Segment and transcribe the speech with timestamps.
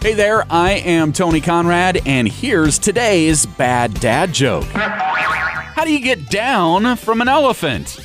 [0.00, 4.64] Hey there, I am Tony Conrad, and here's today's bad dad joke.
[4.66, 7.98] How do you get down from an elephant?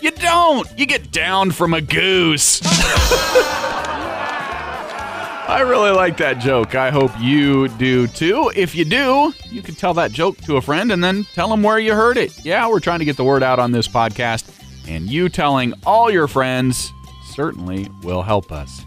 [0.00, 0.66] You don't!
[0.78, 2.62] You get down from a goose!
[5.48, 6.74] I really like that joke.
[6.74, 8.50] I hope you do too.
[8.56, 11.62] If you do, you can tell that joke to a friend and then tell them
[11.62, 12.42] where you heard it.
[12.42, 14.48] Yeah, we're trying to get the word out on this podcast,
[14.88, 16.90] and you telling all your friends
[17.26, 18.86] certainly will help us.